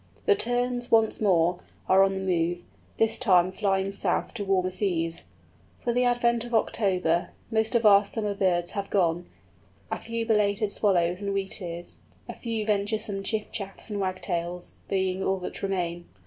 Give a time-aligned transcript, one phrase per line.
[0.25, 2.57] The Terns, once more, are on the move,
[2.97, 5.25] this time flying south to warmer seas.
[5.85, 9.27] With the advent of October, most of our summer birds have gone,
[9.91, 15.61] a few belated Swallows and Wheatears, a few venturesome Chiffchaffs and Wagtails, being all that
[15.61, 16.05] remain.